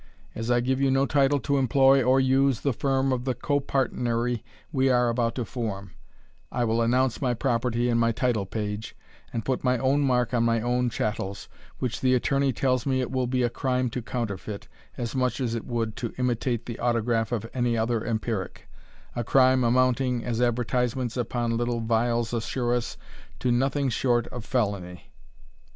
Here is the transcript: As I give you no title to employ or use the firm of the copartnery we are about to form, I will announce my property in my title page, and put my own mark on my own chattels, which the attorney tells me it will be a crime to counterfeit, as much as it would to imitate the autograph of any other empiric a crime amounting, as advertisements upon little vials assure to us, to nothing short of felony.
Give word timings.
As 0.33 0.49
I 0.49 0.61
give 0.61 0.81
you 0.81 0.89
no 0.89 1.05
title 1.05 1.39
to 1.41 1.59
employ 1.59 2.01
or 2.01 2.19
use 2.19 2.61
the 2.61 2.73
firm 2.73 3.11
of 3.13 3.23
the 3.23 3.35
copartnery 3.35 4.43
we 4.71 4.89
are 4.89 5.09
about 5.09 5.35
to 5.35 5.45
form, 5.45 5.91
I 6.51 6.63
will 6.65 6.81
announce 6.81 7.21
my 7.21 7.35
property 7.35 7.87
in 7.87 7.99
my 7.99 8.11
title 8.11 8.47
page, 8.47 8.95
and 9.31 9.45
put 9.45 9.63
my 9.63 9.77
own 9.77 10.01
mark 10.01 10.33
on 10.33 10.43
my 10.43 10.59
own 10.59 10.89
chattels, 10.89 11.47
which 11.77 11.99
the 12.01 12.15
attorney 12.15 12.51
tells 12.51 12.87
me 12.87 12.99
it 12.99 13.11
will 13.11 13.27
be 13.27 13.43
a 13.43 13.49
crime 13.51 13.91
to 13.91 14.01
counterfeit, 14.01 14.67
as 14.97 15.15
much 15.15 15.39
as 15.39 15.53
it 15.53 15.65
would 15.67 15.95
to 15.97 16.15
imitate 16.17 16.65
the 16.65 16.79
autograph 16.79 17.31
of 17.31 17.45
any 17.53 17.77
other 17.77 18.03
empiric 18.03 18.67
a 19.15 19.23
crime 19.23 19.63
amounting, 19.63 20.25
as 20.25 20.41
advertisements 20.41 21.15
upon 21.15 21.55
little 21.57 21.79
vials 21.79 22.33
assure 22.33 22.71
to 22.71 22.77
us, 22.79 22.97
to 23.37 23.51
nothing 23.51 23.87
short 23.87 24.25
of 24.29 24.45
felony. 24.45 25.13